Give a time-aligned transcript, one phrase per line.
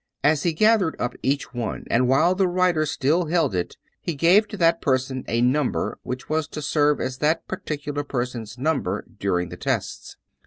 [0.23, 4.47] As he gathered up each one, and while the writer still held it, he gave
[4.47, 9.49] to that person a number which was to serve as that particular person's number during
[9.49, 10.17] the tests.